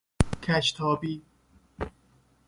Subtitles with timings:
[0.43, 1.21] کج تابی